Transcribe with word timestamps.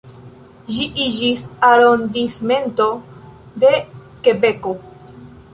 Ĝi 0.75 0.85
iĝis 1.07 1.43
arondismento 1.69 2.89
de 3.65 3.75
Kebeko. 4.29 4.79